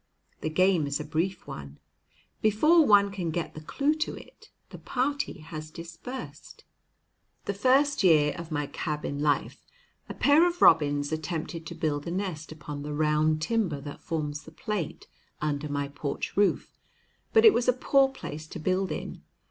[0.39, 1.77] The game is a brief one.
[2.41, 6.63] Before one can get the clew to it, the party has dispersed.
[7.45, 9.63] The first year of my cabin life
[10.09, 14.41] a pair of robins attempted to build a nest upon the round timber that forms
[14.41, 15.05] the plate
[15.39, 16.79] under my porch roof.
[17.31, 19.21] But it was a poor place to build in.